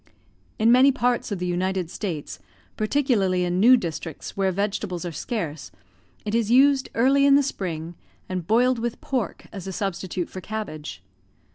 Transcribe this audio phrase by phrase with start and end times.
[0.57, 2.39] In many parts of the United States,
[2.75, 5.69] particularly in new districts where vegetables are scarce,
[6.25, 7.93] it is used early in the spring,
[8.27, 11.03] and boiled with pork as a substitute for cabbage.